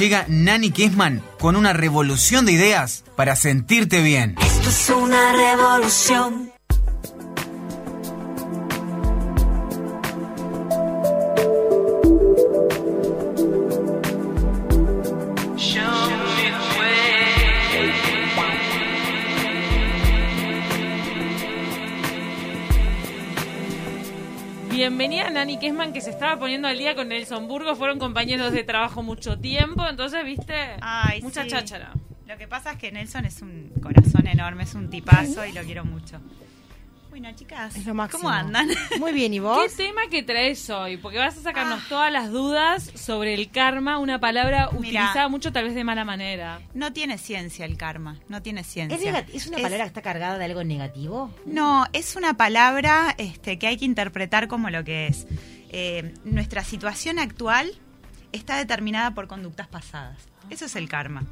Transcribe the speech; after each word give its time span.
Llega 0.00 0.24
Nani 0.28 0.70
Kessman 0.70 1.22
con 1.38 1.56
una 1.56 1.74
revolución 1.74 2.46
de 2.46 2.52
ideas 2.52 3.04
para 3.16 3.36
sentirte 3.36 4.00
bien. 4.00 4.34
Esto 4.40 4.70
es 4.70 4.88
una 4.88 5.32
revolución. 5.32 6.50
Bienvenida 25.00 25.30
Nani 25.30 25.58
Kessman, 25.58 25.94
que 25.94 26.02
se 26.02 26.10
estaba 26.10 26.38
poniendo 26.38 26.68
al 26.68 26.76
día 26.76 26.94
con 26.94 27.08
Nelson 27.08 27.48
Burgos. 27.48 27.78
Fueron 27.78 27.98
compañeros 27.98 28.52
de 28.52 28.64
trabajo 28.64 29.02
mucho 29.02 29.38
tiempo, 29.38 29.88
entonces, 29.88 30.22
viste, 30.26 30.52
Ay, 30.82 31.22
mucha 31.22 31.44
sí. 31.44 31.48
cháchara. 31.48 31.94
Lo 32.26 32.36
que 32.36 32.46
pasa 32.46 32.72
es 32.72 32.78
que 32.78 32.92
Nelson 32.92 33.24
es 33.24 33.40
un 33.40 33.72
corazón 33.82 34.26
enorme, 34.26 34.64
es 34.64 34.74
un 34.74 34.90
tipazo 34.90 35.46
y 35.46 35.52
lo 35.52 35.62
quiero 35.62 35.86
mucho. 35.86 36.20
Bueno, 37.10 37.28
chicas, 37.34 37.76
Es 37.76 37.86
lo 37.86 37.92
máximo. 37.94 38.22
¿cómo 38.22 38.32
andan? 38.32 38.68
Muy 39.00 39.12
bien, 39.12 39.34
¿y 39.34 39.38
¿Qué 39.38 39.40
vos? 39.40 39.74
tema 39.76 40.02
que 40.10 40.22
traes 40.22 40.70
hoy? 40.70 40.96
Porque 40.96 41.18
vas 41.18 41.36
a 41.36 41.42
sacarnos 41.42 41.86
todas 41.88 42.12
las 42.12 42.30
dudas 42.30 42.90
sobre 42.94 43.34
el 43.34 43.50
karma, 43.50 43.98
una 43.98 44.20
palabra 44.20 44.70
utilizada 44.72 45.28
mucho 45.28 45.52
tal 45.52 45.64
vez 45.64 45.74
de 45.74 45.82
mala 45.82 46.04
manera. 46.04 46.60
No 46.72 46.92
tiene 46.92 47.18
ciencia 47.18 47.64
el 47.66 47.76
karma, 47.76 48.18
no 48.28 48.42
tiene 48.42 48.62
ciencia. 48.62 48.96
¿Es, 48.96 49.04
negati- 49.04 49.34
es 49.34 49.46
una 49.48 49.56
palabra 49.56 49.78
que 49.84 49.88
está 49.88 50.02
cargada 50.02 50.38
de 50.38 50.44
algo 50.44 50.62
negativo? 50.62 51.34
No, 51.46 51.84
es 51.92 52.14
una 52.14 52.34
palabra 52.34 53.14
este, 53.18 53.58
que 53.58 53.66
hay 53.66 53.76
que 53.76 53.84
interpretar 53.86 54.46
como 54.46 54.70
lo 54.70 54.84
que 54.84 55.08
es. 55.08 55.26
Eh, 55.72 56.14
nuestra 56.24 56.62
situación 56.64 57.18
actual 57.18 57.72
está 58.32 58.56
determinada 58.56 59.14
por 59.14 59.26
conductas 59.26 59.66
pasadas. 59.66 60.16
Eso 60.48 60.64
es 60.66 60.76
el 60.76 60.88
karma. 60.88 61.24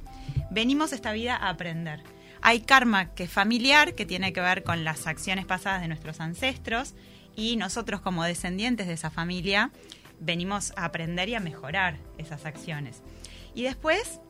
Venimos 0.50 0.92
esta 0.92 1.12
vida 1.12 1.36
a 1.36 1.50
aprender. 1.50 2.02
Hay 2.42 2.60
karma 2.60 3.14
que 3.14 3.24
es 3.24 3.30
familiar, 3.30 3.94
que 3.94 4.06
tiene 4.06 4.32
que 4.32 4.40
ver 4.40 4.62
con 4.62 4.84
las 4.84 5.06
acciones 5.06 5.46
pasadas 5.46 5.82
de 5.82 5.88
nuestros 5.88 6.20
ancestros, 6.20 6.94
y 7.36 7.56
nosotros 7.56 8.00
como 8.00 8.24
descendientes 8.24 8.88
de 8.88 8.94
esa 8.94 9.10
familia 9.10 9.70
venimos 10.20 10.72
a 10.76 10.86
aprender 10.86 11.28
y 11.28 11.34
a 11.34 11.40
mejorar 11.40 11.98
esas 12.18 12.44
acciones. 12.46 13.02
Y 13.54 13.62
después 13.62 14.20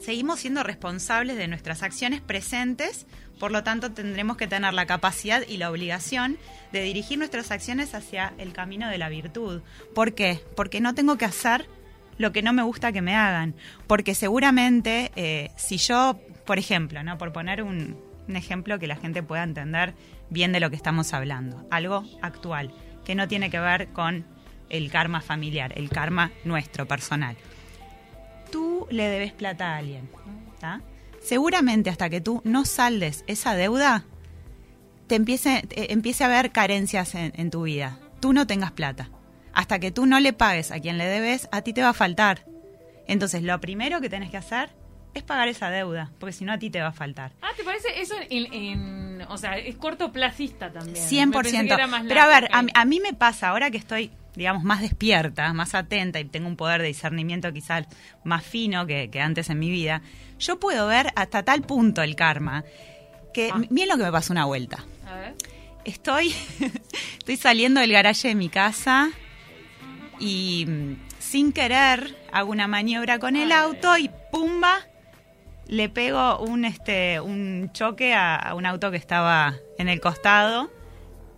seguimos 0.00 0.40
siendo 0.40 0.62
responsables 0.62 1.36
de 1.36 1.48
nuestras 1.48 1.82
acciones 1.82 2.20
presentes, 2.20 3.06
por 3.40 3.50
lo 3.50 3.64
tanto 3.64 3.92
tendremos 3.92 4.36
que 4.36 4.46
tener 4.46 4.74
la 4.74 4.86
capacidad 4.86 5.42
y 5.46 5.56
la 5.56 5.70
obligación 5.70 6.38
de 6.72 6.82
dirigir 6.82 7.18
nuestras 7.18 7.50
acciones 7.50 7.94
hacia 7.94 8.32
el 8.38 8.52
camino 8.52 8.88
de 8.88 8.98
la 8.98 9.08
virtud. 9.08 9.62
¿Por 9.94 10.14
qué? 10.14 10.40
Porque 10.54 10.80
no 10.80 10.94
tengo 10.94 11.18
que 11.18 11.24
hacer 11.24 11.68
lo 12.18 12.32
que 12.32 12.42
no 12.42 12.52
me 12.52 12.62
gusta 12.62 12.92
que 12.92 13.02
me 13.02 13.14
hagan. 13.14 13.54
Porque 13.86 14.14
seguramente 14.14 15.12
eh, 15.16 15.50
si 15.56 15.78
yo, 15.78 16.18
por 16.46 16.58
ejemplo, 16.58 17.02
¿no? 17.02 17.18
por 17.18 17.32
poner 17.32 17.62
un, 17.62 17.96
ejemplo 18.28 18.78
que 18.78 18.86
la 18.86 18.96
gente 18.96 19.22
pueda 19.22 19.42
entender 19.42 19.94
bien 20.30 20.52
de 20.52 20.60
lo 20.60 20.70
que 20.70 20.76
estamos 20.76 21.12
hablando, 21.12 21.64
algo 21.70 22.04
actual, 22.22 22.72
que 23.04 23.14
no 23.14 23.28
tiene 23.28 23.50
que 23.50 23.60
ver 23.60 23.88
con 23.88 24.24
el 24.68 24.90
karma 24.90 25.20
familiar, 25.20 25.72
el 25.76 25.88
karma 25.90 26.32
nuestro, 26.44 26.86
personal 26.86 27.36
tú 28.50 28.86
le 28.90 29.08
debes 29.08 29.32
plata 29.32 29.74
a 29.74 29.78
alguien, 29.78 30.08
¿tá? 30.60 30.80
seguramente 31.22 31.90
hasta 31.90 32.08
que 32.08 32.20
tú 32.20 32.40
no 32.44 32.64
saldes 32.64 33.24
esa 33.26 33.54
deuda, 33.54 34.04
te 35.08 35.14
empiece, 35.14 35.62
empiece 35.70 36.24
a 36.24 36.28
haber 36.28 36.52
carencias 36.52 37.14
en, 37.14 37.50
tu 37.50 37.62
vida. 37.62 37.98
Tú 38.20 38.32
no 38.32 38.46
tengas 38.46 38.72
plata. 38.72 39.10
Hasta 39.52 39.78
que 39.78 39.90
tú 39.90 40.06
no 40.06 40.20
le 40.20 40.32
pagues 40.32 40.72
a 40.72 40.80
quien 40.80 40.98
le 40.98 41.06
debes, 41.06 41.48
a 41.52 41.62
ti 41.62 41.72
te 41.72 41.82
va 41.82 41.90
a 41.90 41.94
faltar. 41.94 42.46
Entonces, 43.06 43.42
lo 43.42 43.60
primero 43.60 44.00
que 44.00 44.08
tenés 44.08 44.30
que 44.30 44.36
hacer 44.36 44.70
es 45.18 45.24
pagar 45.24 45.48
esa 45.48 45.70
deuda, 45.70 46.10
porque 46.18 46.32
si 46.32 46.44
no 46.44 46.52
a 46.52 46.58
ti 46.58 46.70
te 46.70 46.80
va 46.80 46.88
a 46.88 46.92
faltar. 46.92 47.32
Ah, 47.42 47.50
¿te 47.56 47.64
parece 47.64 48.00
eso 48.00 48.14
en, 48.30 48.52
en- 48.52 49.22
o 49.28 49.36
sea, 49.38 49.56
es 49.58 49.76
cortoplacista 49.76 50.70
también? 50.72 50.94
Me 50.94 51.00
100%. 51.00 51.42
pensé 51.42 51.66
que 51.66 51.72
era 51.74 51.86
más 51.86 52.04
Pero 52.06 52.20
a 52.20 52.26
ver, 52.26 52.48
a, 52.52 52.64
a 52.74 52.84
mí 52.84 53.00
me 53.00 53.12
pasa, 53.14 53.48
ahora 53.48 53.70
que 53.70 53.78
estoy, 53.78 54.10
digamos, 54.34 54.62
más 54.64 54.80
despierta, 54.80 55.52
más 55.52 55.74
atenta 55.74 56.20
y 56.20 56.24
tengo 56.26 56.46
un 56.48 56.56
poder 56.56 56.82
de 56.82 56.88
discernimiento 56.88 57.52
quizás 57.52 57.86
más 58.24 58.44
fino 58.44 58.86
que, 58.86 59.08
que 59.10 59.20
antes 59.20 59.48
en 59.50 59.58
mi 59.58 59.70
vida, 59.70 60.02
yo 60.38 60.58
puedo 60.60 60.86
ver 60.86 61.10
hasta 61.16 61.42
tal 61.42 61.62
punto 61.62 62.02
el 62.02 62.14
karma 62.16 62.64
que, 63.32 63.50
Ah. 63.52 63.60
miren 63.70 63.88
lo 63.90 63.96
que 63.96 64.04
me 64.04 64.12
pasó 64.12 64.32
una 64.32 64.44
vuelta. 64.44 64.84
A 65.06 65.14
ver. 65.16 65.34
Estoy, 65.84 66.34
estoy 67.18 67.36
saliendo 67.36 67.80
del 67.80 67.92
garaje 67.92 68.28
de 68.28 68.34
mi 68.34 68.48
casa 68.48 69.10
y 70.18 70.64
mm, 70.66 70.96
sin 71.18 71.52
querer 71.52 72.16
hago 72.32 72.50
una 72.50 72.66
maniobra 72.66 73.18
con 73.18 73.36
el 73.36 73.52
auto 73.52 73.96
y 73.98 74.10
¡pumba! 74.32 74.78
Le 75.66 75.88
pego 75.88 76.38
un, 76.38 76.64
este, 76.64 77.20
un 77.20 77.70
choque 77.72 78.14
a, 78.14 78.36
a 78.36 78.54
un 78.54 78.66
auto 78.66 78.90
que 78.90 78.96
estaba 78.96 79.54
en 79.78 79.88
el 79.88 80.00
costado 80.00 80.70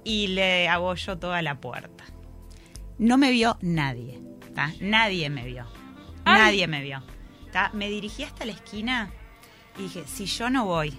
y 0.04 0.28
le 0.28 0.68
yo 0.96 1.18
toda 1.18 1.42
la 1.42 1.60
puerta. 1.60 2.04
No 2.98 3.18
me 3.18 3.30
vio 3.30 3.56
nadie, 3.60 4.20
¿tá? 4.54 4.72
Nadie 4.80 5.30
me 5.30 5.44
vio. 5.44 5.66
Ay. 6.24 6.40
Nadie 6.40 6.66
me 6.66 6.82
vio. 6.82 7.02
¿tá? 7.52 7.70
Me 7.72 7.88
dirigí 7.88 8.22
hasta 8.22 8.44
la 8.44 8.52
esquina 8.52 9.10
y 9.78 9.82
dije, 9.82 10.04
si 10.06 10.26
yo 10.26 10.50
no 10.50 10.64
voy 10.64 10.98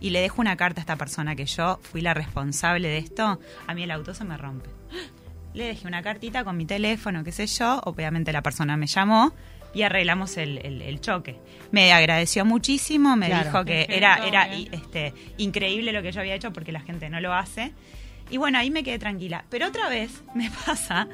y 0.00 0.10
le 0.10 0.20
dejo 0.20 0.40
una 0.40 0.56
carta 0.56 0.80
a 0.80 0.82
esta 0.82 0.96
persona 0.96 1.36
que 1.36 1.46
yo 1.46 1.78
fui 1.82 2.00
la 2.00 2.14
responsable 2.14 2.88
de 2.88 2.98
esto, 2.98 3.40
a 3.66 3.74
mí 3.74 3.82
el 3.82 3.90
auto 3.90 4.14
se 4.14 4.24
me 4.24 4.36
rompe. 4.36 4.70
Le 5.52 5.64
dejé 5.64 5.88
una 5.88 6.00
cartita 6.00 6.44
con 6.44 6.56
mi 6.56 6.64
teléfono, 6.64 7.24
qué 7.24 7.32
sé 7.32 7.48
yo, 7.48 7.80
obviamente 7.84 8.32
la 8.32 8.40
persona 8.40 8.76
me 8.76 8.86
llamó 8.86 9.34
y 9.74 9.82
arreglamos 9.82 10.36
el, 10.36 10.58
el- 10.58 10.82
el 10.82 11.00
choque. 11.00 11.36
Me 11.70 11.92
agradeció 11.92 12.44
muchísimo, 12.44 13.16
me 13.16 13.26
Claro. 13.26 13.44
dijo 13.44 13.64
que 13.64 13.86
era, 13.88 14.16
era 14.26 14.48
este, 14.52 15.14
increíble 15.38 15.92
lo 15.92 16.02
que 16.02 16.10
yo 16.12 16.20
había 16.20 16.34
hecho 16.34 16.52
porque 16.52 16.72
la 16.72 16.80
gente 16.80 17.08
no 17.08 17.20
lo 17.20 17.32
hace. 17.32 17.72
Y 18.30 18.36
bueno, 18.36 18.58
ahí 18.58 18.70
me 18.70 18.82
quedé 18.82 18.98
tranquila. 18.98 19.44
Pero 19.50 19.68
otra 19.68 19.88
vez 19.88 20.22
me 20.34 20.50
pasa 20.66 21.06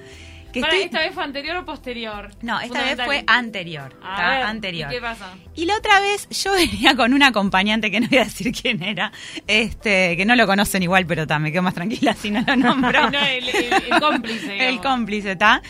que 0.53 0.61
Para, 0.61 0.73
estoy... 0.73 0.87
¿Esta 0.87 1.01
vez 1.01 1.13
fue 1.13 1.25
anterior 1.25 1.57
o 1.59 1.65
posterior? 1.67 2.31
No, 2.41 2.59
esta 2.61 2.83
vez 2.83 2.99
fue 3.05 3.25
anterior. 3.27 3.99
A 4.03 4.49
anterior. 4.49 4.91
¿y 4.91 4.95
qué 4.95 5.01
pasa? 5.03 5.35
Y 5.55 5.67
la 5.67 5.77
otra 5.77 6.01
vez 6.01 6.27
yo 6.31 6.53
venía 6.55 6.97
con 6.97 7.13
un 7.13 7.23
acompañante 7.23 7.91
que 7.91 8.01
no 8.01 8.09
voy 8.09 8.19
a 8.19 8.25
decir 8.25 8.51
quién 8.53 8.83
era, 8.83 9.13
este, 9.47 10.17
que 10.17 10.25
no 10.25 10.35
lo 10.37 10.47
conocen 10.47 10.83
igual, 10.83 11.05
pero 11.07 11.27
ta, 11.27 11.39
me 11.39 11.53
quedo 11.53 11.63
más 11.63 11.75
tranquila 11.75 12.15
si 12.15 12.31
no 12.31 12.43
lo 12.47 12.57
nombro. 12.57 13.11
No, 13.11 13.19
el, 13.19 13.47
el- 13.49 13.73
el 13.93 14.01
cómplice. 14.01 14.69
El 14.69 14.81
cómplice, 14.81 15.33
¿está? 15.33 15.61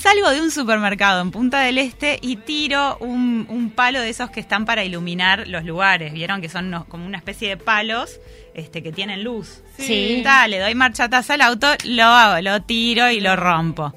Salgo 0.00 0.30
de 0.30 0.40
un 0.40 0.50
supermercado 0.50 1.20
en 1.22 1.30
Punta 1.30 1.60
del 1.60 1.78
Este 1.78 2.18
y 2.20 2.36
tiro 2.36 2.96
un, 2.98 3.46
un 3.48 3.70
palo 3.70 4.00
de 4.00 4.10
esos 4.10 4.30
que 4.30 4.40
están 4.40 4.64
para 4.64 4.84
iluminar 4.84 5.48
los 5.48 5.64
lugares. 5.64 6.12
¿Vieron? 6.12 6.40
Que 6.40 6.48
son 6.48 6.66
unos- 6.66 6.84
como 6.84 7.06
una 7.06 7.16
especie 7.18 7.48
de 7.48 7.56
palos 7.56 8.20
este, 8.54 8.82
que 8.82 8.92
tienen 8.92 9.24
luz. 9.24 9.62
Sí. 9.78 10.20
Ta, 10.22 10.46
le 10.48 10.58
doy 10.60 10.74
marcha 10.74 11.04
atrás 11.04 11.28
al 11.30 11.40
auto, 11.40 11.68
lo 11.84 12.04
hago, 12.04 12.40
lo 12.42 12.62
tiro 12.62 13.10
y 13.10 13.20
lo 13.20 13.34
rompo. 13.36 13.94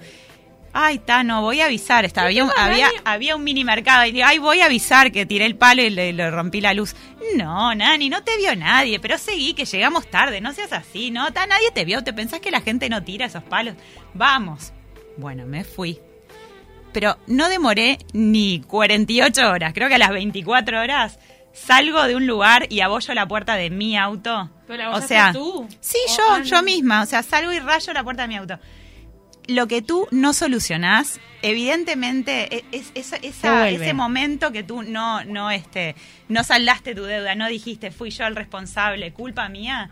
Ay, 0.71 0.99
ta, 0.99 1.23
no, 1.23 1.41
voy 1.41 1.61
a 1.61 1.65
avisar. 1.65 2.05
Estaba, 2.05 2.27
había, 2.27 2.43
un, 2.45 2.51
había, 2.57 2.89
había 3.03 3.35
un 3.35 3.43
mini 3.43 3.63
mercado 3.63 4.05
y 4.05 4.11
digo, 4.11 4.25
ay, 4.27 4.37
voy 4.37 4.61
a 4.61 4.65
avisar 4.65 5.11
que 5.11 5.25
tiré 5.25 5.45
el 5.45 5.55
palo 5.57 5.81
y 5.83 5.89
le, 5.89 6.13
le 6.13 6.31
rompí 6.31 6.61
la 6.61 6.73
luz. 6.73 6.95
No, 7.35 7.73
Nani, 7.75 8.09
no 8.09 8.23
te 8.23 8.37
vio 8.37 8.55
nadie, 8.55 8.99
pero 8.99 9.17
seguí 9.17 9.53
que 9.53 9.65
llegamos 9.65 10.07
tarde, 10.09 10.41
no 10.41 10.53
seas 10.53 10.71
así, 10.73 11.11
¿no? 11.11 11.31
Ta, 11.33 11.45
nadie 11.45 11.71
te 11.71 11.85
vio, 11.85 12.03
¿te 12.03 12.13
pensás 12.13 12.39
que 12.39 12.51
la 12.51 12.61
gente 12.61 12.87
no 12.89 13.03
tira 13.03 13.25
esos 13.25 13.43
palos? 13.43 13.75
Vamos. 14.13 14.71
Bueno, 15.19 15.45
me 15.45 15.63
fui. 15.63 15.99
Pero 16.91 17.17
no 17.27 17.49
demoré 17.49 17.99
ni 18.13 18.61
48 18.61 19.49
horas, 19.51 19.73
creo 19.73 19.87
que 19.89 19.95
a 19.95 19.99
las 19.99 20.09
24 20.09 20.81
horas 20.81 21.19
salgo 21.53 22.03
de 22.03 22.15
un 22.15 22.25
lugar 22.25 22.65
y 22.69 22.81
abollo 22.81 23.13
la 23.13 23.27
puerta 23.27 23.55
de 23.55 23.69
mi 23.69 23.95
auto. 23.97 24.49
¿Pero 24.65 24.83
la 24.83 24.89
o 24.97 25.01
sea, 25.01 25.31
tú? 25.33 25.67
sí, 25.79 25.97
yo, 26.17 26.23
ah, 26.31 26.41
yo 26.43 26.63
misma, 26.63 27.03
o 27.03 27.05
sea, 27.05 27.21
salgo 27.21 27.51
y 27.51 27.59
rayo 27.59 27.93
la 27.93 28.03
puerta 28.03 28.23
de 28.23 28.27
mi 28.27 28.37
auto. 28.37 28.57
Lo 29.47 29.67
que 29.67 29.81
tú 29.81 30.07
no 30.11 30.33
solucionás, 30.33 31.19
evidentemente, 31.41 32.55
e- 32.57 32.65
es, 32.71 32.91
esa- 32.95 33.15
ese 33.17 33.93
momento 33.93 34.51
que 34.51 34.63
tú 34.63 34.83
no, 34.83 35.23
no, 35.25 35.51
este, 35.51 35.95
no 36.27 36.43
saldaste 36.43 36.95
tu 36.95 37.03
deuda, 37.03 37.35
no 37.35 37.47
dijiste 37.47 37.91
fui 37.91 38.09
yo 38.11 38.25
el 38.25 38.35
responsable, 38.35 39.11
culpa 39.13 39.49
mía, 39.49 39.91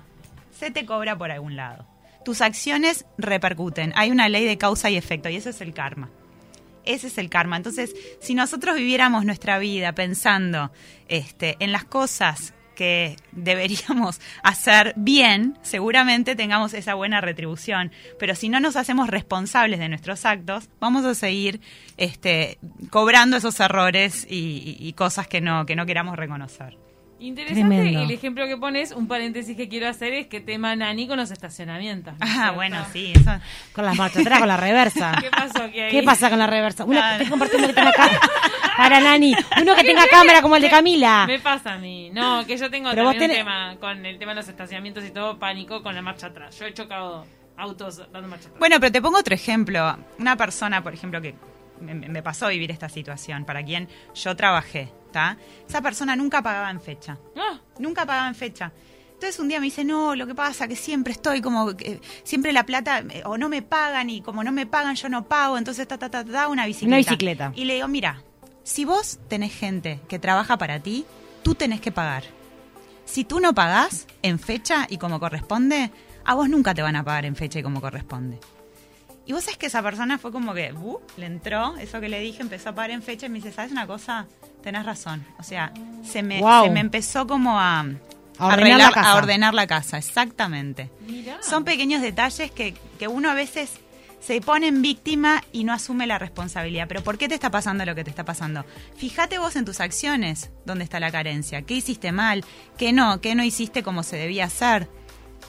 se 0.58 0.72
te 0.72 0.86
cobra 0.86 1.18
por 1.18 1.32
algún 1.32 1.56
lado. 1.56 1.86
Tus 2.28 2.42
acciones 2.42 3.06
repercuten. 3.18 3.94
Hay 3.96 4.12
una 4.12 4.28
ley 4.28 4.44
de 4.44 4.58
causa 4.58 4.90
y 4.90 4.98
efecto 4.98 5.30
y 5.30 5.38
eso 5.38 5.50
es 5.50 5.62
el 5.62 5.74
karma. 5.74 6.10
Ese 6.84 7.08
es 7.08 7.18
el 7.18 7.30
karma. 7.30 7.56
Entonces, 7.56 7.96
si 8.20 8.36
nosotros 8.36 8.76
viviéramos 8.76 9.24
nuestra 9.24 9.60
vida 9.60 9.94
pensando 9.94 10.74
este, 11.08 11.56
en 11.62 11.72
las 11.72 11.86
cosas 11.86 12.54
que 12.76 13.16
deberíamos 13.32 14.20
hacer 14.44 14.92
bien, 14.98 15.58
seguramente 15.62 16.36
tengamos 16.36 16.74
esa 16.74 16.96
buena 16.96 17.22
retribución. 17.22 17.94
Pero 18.20 18.36
si 18.36 18.50
no 18.50 18.60
nos 18.60 18.76
hacemos 18.76 19.08
responsables 19.08 19.80
de 19.80 19.88
nuestros 19.88 20.26
actos, 20.26 20.68
vamos 20.82 21.06
a 21.06 21.16
seguir 21.16 21.62
este, 21.96 22.58
cobrando 22.90 23.38
esos 23.38 23.58
errores 23.62 24.28
y, 24.30 24.76
y 24.78 24.92
cosas 24.92 25.30
que 25.30 25.40
no, 25.40 25.66
que 25.66 25.78
no 25.78 25.86
queramos 25.86 26.18
reconocer. 26.18 26.87
Interesante 27.20 27.90
el 27.90 28.12
ejemplo 28.12 28.46
que 28.46 28.58
pones, 28.58 28.92
un 28.92 29.08
paréntesis 29.08 29.58
que 29.58 29.68
quiero 29.68 29.88
hacer 29.88 30.14
es 30.14 30.28
que 30.28 30.40
tema 30.40 30.76
Nani 30.76 31.08
con 31.08 31.18
los 31.18 31.32
estacionamientos. 31.32 32.14
Ah, 32.20 32.52
bueno, 32.52 32.86
sí, 32.94 33.14
Con 33.74 33.86
las 33.86 33.96
marchas 33.96 34.22
atrás, 34.22 34.40
con 34.40 34.48
la 34.48 34.58
reversa. 34.58 35.18
¿Qué 35.22 35.30
pasó 35.30 35.64
aquí 35.64 35.80
¿Qué 35.90 36.04
pasa 36.04 36.30
con 36.30 36.38
la 36.38 36.48
reversa? 36.48 36.86
Uno 36.86 37.02
que 37.02 37.24
te 37.24 37.30
compartiendo 37.30 37.68
que 37.68 37.74
tenga 37.74 37.92
cámara. 37.92 38.20
Para 38.78 39.00
Nani, 39.00 39.36
uno 39.62 39.76
que 39.76 39.84
tenga 39.84 40.08
cámara 40.08 40.42
como 40.42 40.56
el 40.56 40.62
de 40.62 40.70
Camila. 40.70 41.26
Me 41.26 41.40
pasa 41.40 41.74
a 41.74 41.78
mí. 41.80 42.12
No, 42.12 42.46
que 42.46 42.58
yo 42.58 42.70
tengo 42.70 42.94
también 42.94 43.32
un 43.32 43.38
tema 43.38 43.76
con 43.80 44.06
el 44.06 44.20
tema 44.20 44.32
de 44.34 44.36
los 44.36 44.48
estacionamientos 44.48 45.04
y 45.04 45.10
todo, 45.10 45.40
pánico 45.40 45.82
con 45.82 45.96
la 45.96 46.04
marcha 46.04 46.28
atrás. 46.28 46.58
Yo 46.60 46.66
he 46.68 46.74
chocado 46.74 47.26
autos 47.58 47.98
dando 48.12 48.28
marcha 48.28 48.48
atrás. 48.50 48.60
Bueno, 48.60 48.80
pero 48.80 48.92
te 48.92 49.02
pongo 49.02 49.18
otro 49.18 49.34
ejemplo. 49.34 49.98
Una 50.20 50.36
persona, 50.36 50.84
por 50.84 50.94
ejemplo, 50.94 51.20
que 51.20 51.34
me, 51.80 52.24
pasó 52.24 52.48
vivir 52.48 52.72
esta 52.72 52.90
situación, 52.90 53.46
para 53.46 53.64
quien 53.64 53.88
yo 54.14 54.36
trabajé, 54.36 54.92
¿está? 55.06 55.38
Esa 55.68 55.82
persona 55.82 56.16
nunca 56.16 56.42
pagaba 56.42 56.70
en 56.70 56.82
fecha. 56.82 57.18
Ah. 57.36 57.60
Nunca 57.80 58.06
pagaba 58.06 58.28
en 58.28 58.36
fecha. 58.36 58.72
Entonces 59.14 59.40
un 59.40 59.48
día 59.48 59.60
me 59.60 59.66
dice, 59.66 59.84
no, 59.84 60.16
lo 60.16 60.28
que 60.28 60.36
pasa 60.36 60.68
que 60.68 60.76
siempre 60.76 61.14
estoy 61.14 61.42
como, 61.42 61.72
siempre 62.24 62.54
la 62.54 62.66
plata, 62.66 63.00
eh, 63.00 63.24
o 63.26 63.38
no 63.38 63.50
me 63.50 63.64
pagan, 63.64 64.12
y 64.12 64.22
como 64.22 64.44
no 64.44 64.52
me 64.52 64.68
pagan 64.68 64.96
yo 64.96 65.10
no 65.10 65.28
pago, 65.28 65.58
entonces 65.58 65.88
ta, 65.88 65.98
ta, 65.98 66.10
ta, 66.10 66.24
ta, 66.24 66.48
una 66.48 66.68
bicicleta. 66.68 66.88
Una 66.88 66.98
bicicleta. 66.98 67.52
Y 67.56 67.66
le 67.66 67.76
digo, 67.76 67.88
mira, 67.88 68.22
si 68.64 68.86
vos 68.86 69.20
tenés 69.28 69.54
gente 69.54 70.00
que 70.08 70.20
trabaja 70.20 70.58
para 70.58 70.80
ti, 70.82 71.06
tú 71.42 71.56
tenés 71.56 71.82
que 71.82 71.92
pagar. 71.92 72.26
Si 73.06 73.24
tú 73.24 73.40
no 73.40 73.56
pagás 73.56 74.06
en 74.22 74.38
fecha 74.38 74.86
y 74.90 74.98
como 74.98 75.20
corresponde, 75.20 75.92
a 76.26 76.36
vos 76.36 76.50
nunca 76.50 76.76
te 76.76 76.82
van 76.82 76.96
a 76.96 77.04
pagar 77.04 77.26
en 77.26 77.36
fecha 77.36 77.58
y 77.58 77.64
como 77.64 77.82
corresponde. 77.82 78.40
Y 79.28 79.34
vos 79.34 79.44
sabés 79.44 79.58
que 79.58 79.66
esa 79.66 79.84
persona 79.84 80.18
fue 80.18 80.32
como 80.32 80.54
que, 80.54 80.72
uh, 80.72 81.00
le 81.18 81.26
entró, 81.26 81.76
eso 81.78 82.00
que 82.00 82.08
le 82.08 82.22
dije, 82.22 82.42
empezó 82.42 82.70
a 82.70 82.76
pagar 82.76 82.92
en 82.92 83.02
fecha 83.04 83.26
y 83.26 83.30
me 83.30 83.36
dice, 83.36 83.52
¿sabes 83.52 83.74
una 83.74 83.86
cosa? 83.86 84.26
Tenés 84.64 84.86
razón. 84.86 85.26
O 85.38 85.44
sea, 85.44 85.74
se 86.04 86.24
me, 86.24 86.40
se 86.40 86.70
me 86.70 86.80
empezó 86.80 87.28
como 87.28 87.60
a, 87.60 87.86
a 88.38 88.48
ordenar, 88.48 88.80
la 88.80 88.92
casa. 88.92 89.12
a 89.12 89.16
ordenar 89.18 89.54
la 89.54 89.68
casa, 89.68 89.98
exactamente. 89.98 90.90
Son 91.42 91.66
pequeños 91.66 92.02
detalles 92.02 92.52
que, 92.52 92.74
que 92.98 93.10
uno 93.10 93.30
a 93.30 93.34
veces 93.34 93.72
se 94.22 94.40
pone 94.40 94.68
en 94.68 94.82
víctima 94.82 95.44
y 95.52 95.66
no 95.66 95.74
asume 95.74 96.08
la 96.08 96.18
responsabilidad. 96.20 96.88
Pero 96.88 97.04
¿por 97.04 97.18
qué 97.18 97.28
te 97.28 97.36
está 97.36 97.52
pasando 97.52 97.86
lo 97.86 97.96
que 97.96 98.06
te 98.06 98.10
está 98.10 98.24
pasando? 98.24 98.66
Fíjate 98.96 99.40
vos 99.40 99.58
en 99.58 99.66
tus 99.66 99.82
acciones 99.82 100.52
dónde 100.66 100.86
está 100.86 101.02
la 101.02 101.12
carencia. 101.12 101.64
¿Qué 101.64 101.74
hiciste 101.76 102.14
mal? 102.14 102.46
¿Qué 102.78 102.94
no? 102.94 103.20
¿Qué 103.20 103.36
no 103.36 103.44
hiciste 103.44 103.84
como 103.84 104.04
se 104.04 104.16
debía 104.16 104.46
hacer? 104.46 104.88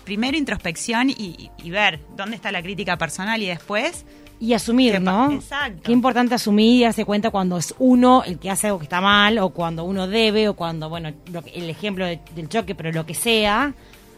Primero 0.08 0.38
introspección 0.38 1.10
y, 1.10 1.50
ver 1.68 2.00
dónde 2.16 2.34
está 2.34 2.50
la 2.50 2.62
crítica 2.62 2.96
personal 2.96 3.42
y 3.42 3.46
después 3.46 4.06
y 4.40 4.54
asumir, 4.54 5.02
¿no? 5.02 5.30
Exacto. 5.32 5.82
Qué 5.82 5.92
importante 5.92 6.34
asumir 6.34 6.80
y 6.80 6.84
darse 6.84 7.04
cuenta 7.04 7.30
cuando 7.30 7.58
es 7.58 7.74
uno 7.78 8.22
el 8.24 8.38
que 8.38 8.48
hace 8.48 8.68
algo 8.68 8.78
que 8.78 8.84
está 8.84 9.02
mal, 9.02 9.36
o 9.38 9.50
cuando 9.50 9.84
uno 9.84 10.06
debe, 10.08 10.48
o 10.48 10.54
cuando, 10.54 10.88
bueno, 10.88 11.12
el 11.52 11.68
ejemplo 11.68 12.06
del 12.06 12.48
choque, 12.48 12.74
pero 12.74 12.90
lo 12.90 13.04
que 13.04 13.12
sea, 13.12 13.74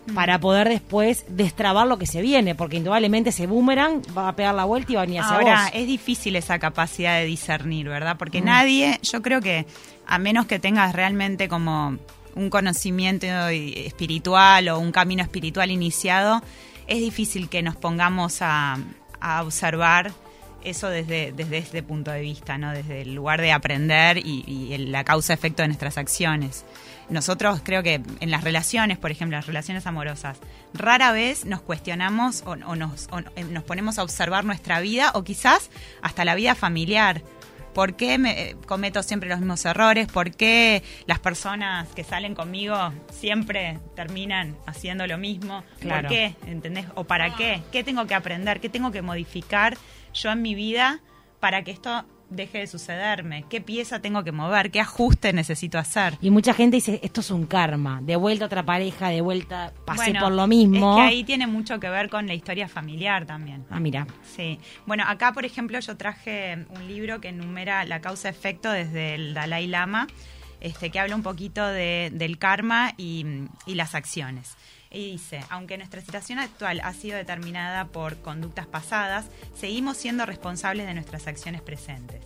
mm. 0.07 0.15
para 0.15 0.39
poder 0.39 0.69
después 0.69 1.25
destrabar 1.29 1.89
lo 1.89 1.99
que 1.99 2.07
se 2.07 2.23
viene, 2.23 2.55
porque 2.55 2.77
indudablemente 2.77 3.31
ese 3.31 3.49
boomerang 3.49 4.01
va 4.17 4.29
a 4.29 4.37
pegar 4.37 4.55
la 4.55 4.67
vuelta 4.67 4.93
y 4.93 4.95
va 4.95 5.03
a 5.03 5.07
venir 5.07 5.23
hacia 5.23 5.35
Ahora, 5.35 5.69
es 5.75 5.89
difícil 5.89 6.37
esa 6.37 6.61
capacidad 6.61 7.19
de 7.19 7.25
discernir, 7.25 7.89
¿verdad? 7.89 8.17
Porque 8.17 8.43
mm. 8.43 8.45
nadie, 8.45 9.01
yo 9.03 9.23
creo 9.23 9.41
que, 9.41 9.67
a 10.07 10.19
menos 10.19 10.47
que 10.47 10.61
tengas 10.61 10.95
realmente 10.95 11.49
como 11.49 11.99
un 12.35 12.51
conocimiento 12.51 13.27
espiritual 13.49 14.69
o 14.69 14.79
un 14.79 14.93
camino 14.93 15.23
espiritual 15.23 15.71
iniciado, 15.71 16.43
es 16.87 16.99
difícil 16.99 17.49
que 17.49 17.63
nos 17.63 17.77
pongamos 17.77 18.39
a, 18.41 18.79
observar 19.43 20.13
eso 20.65 20.89
desde, 20.89 21.33
desde 21.33 21.59
este 21.59 21.83
punto 21.83 22.11
de 22.11 22.23
vista, 22.23 22.57
¿no? 22.57 22.73
desde 22.73 23.03
el 23.03 23.15
lugar 23.15 23.43
de 23.43 23.53
aprender 23.53 24.17
y, 24.17 24.79
la 24.79 25.05
causa-efecto 25.05 25.63
de 25.63 25.69
nuestras 25.69 25.99
acciones. 25.99 26.65
Nosotros 27.11 27.61
creo 27.63 27.83
que 27.83 28.01
en 28.21 28.31
las 28.31 28.45
relaciones, 28.45 28.97
por 28.97 29.11
ejemplo, 29.11 29.37
las 29.37 29.47
relaciones 29.47 29.87
amorosas, 29.87 30.39
rara 30.73 31.13
vez 31.13 31.45
nos 31.45 31.61
cuestionamos 31.61 32.43
o, 32.47 32.57
nos, 32.57 33.09
o 33.11 33.21
nos 33.21 33.65
ponemos 33.65 33.99
a 33.99 34.05
observar 34.05 34.45
nuestra 34.47 34.81
vida 34.81 35.11
o 35.15 35.23
quizás 35.23 35.71
hasta 36.01 36.25
la 36.25 36.35
vida 36.35 36.55
familiar 36.55 37.23
¿Por 37.75 37.95
qué 37.95 38.19
me, 38.19 38.51
eh, 38.51 38.57
cometo 38.67 39.03
siempre 39.03 39.29
los 39.29 39.39
mismos 39.39 39.65
errores? 39.65 40.09
¿Por 40.09 40.33
qué 40.33 40.83
las 41.07 41.19
personas 41.19 41.89
que 41.91 42.05
salen 42.05 42.35
conmigo 42.35 42.93
siempre 43.13 43.79
terminan 43.95 44.57
haciendo 44.67 45.07
lo 45.07 45.19
mismo? 45.19 45.65
¿Por 45.83 46.09
qué? 46.09 46.35
¿Entendés? 46.47 46.87
¿O 46.95 47.05
para 47.05 47.37
qué? 47.37 47.63
¿Qué 47.71 47.85
tengo 47.85 48.07
que 48.07 48.15
aprender? 48.15 48.61
¿Qué 48.61 48.69
tengo 48.69 48.91
que 48.91 49.03
modificar 49.03 49.77
yo 50.13 50.31
en 50.31 50.43
mi 50.43 50.55
vida 50.55 51.01
para 51.39 51.63
que 51.63 51.71
esto 51.71 52.05
deje 52.31 52.59
de 52.59 52.67
sucederme? 52.67 53.45
¿Qué 53.49 53.61
pieza 53.61 54.01
tengo 54.01 54.25
que 54.25 54.33
mover? 54.33 54.71
¿Qué 54.71 54.81
ajuste 54.81 55.33
necesito 55.33 55.79
hacer? 55.79 56.17
Y 56.21 56.31
mucha 56.31 56.55
gente 56.55 56.77
dice, 56.77 57.01
esto 57.03 57.21
es 57.21 57.31
un 57.31 57.47
karma, 57.47 58.01
de 58.03 58.17
vuelta 58.17 58.45
a 58.45 58.47
otra 58.47 58.65
pareja, 58.65 59.09
de 59.09 59.21
vuelta 59.21 59.73
pasé 59.85 60.15
por 60.15 60.33
lo 60.33 60.47
mismo. 60.47 60.99
Es 60.99 61.05
que 61.05 61.09
ahí 61.15 61.25
tiene 61.25 61.47
mucho 61.47 61.79
que 61.79 61.91
ver 61.91 62.09
con 62.09 62.27
la 62.27 62.35
historia 62.35 62.69
familiar 62.69 63.27
también. 63.27 63.67
Ah, 63.71 63.81
mira. 63.81 64.07
Sí. 64.23 64.59
Bueno, 64.87 65.05
acá, 65.07 65.33
por 65.33 65.45
ejemplo, 65.45 65.79
yo 65.79 65.97
traje 65.97 66.67
un 66.71 66.87
libro 66.87 67.21
que 67.21 67.29
enumera 67.29 67.85
la 67.85 68.01
causa-efecto 68.01 68.71
desde 68.71 69.15
el 69.15 69.35
Dalai 69.35 69.67
Lama, 69.67 70.07
este, 70.61 70.91
que 70.91 71.01
habla 71.01 71.17
un 71.17 71.23
poquito 71.23 71.67
de, 71.67 72.11
del 72.13 72.39
karma 72.39 72.93
y, 72.97 73.25
y 73.67 73.75
las 73.75 73.95
acciones 73.95 74.57
y 74.91 75.13
dice, 75.13 75.45
aunque 75.51 75.79
nuestra 75.79 76.01
situación 76.01 76.39
actual 76.41 76.81
ha 76.83 76.93
sido 76.93 77.17
determinada 77.17 77.87
por 77.87 78.17
conductas 78.23 78.67
pasadas, 78.67 79.27
seguimos 79.57 79.97
siendo 79.97 80.27
responsables 80.27 80.87
de 80.87 80.95
nuestras 80.95 81.29
acciones 81.29 81.63
presentes. 81.63 82.21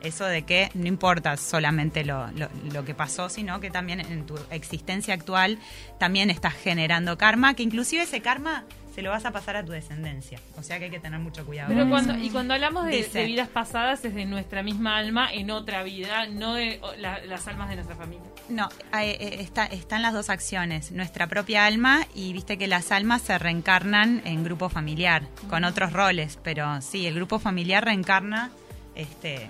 Eso 0.00 0.24
de 0.24 0.42
que 0.42 0.70
no 0.74 0.86
importa 0.86 1.36
solamente 1.36 2.04
lo, 2.04 2.28
lo, 2.72 2.84
que 2.84 2.94
pasó, 2.94 3.28
sino 3.28 3.60
que 3.60 3.70
también 3.70 4.00
en 4.00 4.26
tu 4.26 4.38
existencia 4.50 5.14
actual 5.14 5.58
también 5.98 6.30
estás 6.30 6.54
generando 6.54 7.18
karma, 7.18 7.54
que 7.54 7.64
inclusive 7.64 8.04
ese 8.04 8.20
karma 8.20 8.64
se 8.98 9.02
lo 9.02 9.10
vas 9.10 9.24
a 9.26 9.30
pasar 9.30 9.54
a 9.54 9.64
tu 9.64 9.70
descendencia. 9.70 10.40
O 10.56 10.62
sea 10.64 10.80
que 10.80 10.86
hay 10.86 10.90
que 10.90 10.98
tener 10.98 11.20
mucho 11.20 11.46
cuidado. 11.46 11.68
Pero 11.68 11.88
cuando, 11.88 12.18
y 12.18 12.30
cuando 12.30 12.54
hablamos 12.54 12.84
de, 12.84 13.24
vidas 13.26 13.48
pasadas 13.48 14.04
es 14.04 14.12
de 14.12 14.24
nuestra 14.24 14.64
misma 14.64 14.96
alma 14.96 15.32
en 15.32 15.52
otra 15.52 15.84
vida, 15.84 16.26
no 16.26 16.54
de 16.54 16.80
las 16.98 17.46
almas 17.46 17.68
de 17.68 17.76
nuestra 17.76 17.94
familia. 17.94 18.26
No, 18.48 18.68
eh, 19.00 19.36
está, 19.38 19.66
están 19.66 20.02
las 20.02 20.14
dos 20.14 20.30
acciones, 20.30 20.90
nuestra 20.90 21.28
propia 21.28 21.64
alma 21.64 22.08
y 22.12 22.32
viste 22.32 22.58
que 22.58 22.66
las 22.66 22.90
almas 22.90 23.22
se 23.22 23.38
reencarnan 23.38 24.20
en 24.24 24.42
grupo 24.42 24.68
familiar, 24.68 25.22
con 25.48 25.62
otros 25.62 25.92
roles, 25.92 26.36
pero 26.42 26.80
sí, 26.82 27.06
el 27.06 27.14
grupo 27.14 27.38
familiar 27.38 27.84
reencarna 27.84 28.50
este 28.98 29.48